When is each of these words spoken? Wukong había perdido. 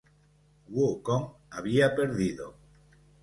Wukong 0.75 1.27
había 1.51 1.95
perdido. 1.95 2.55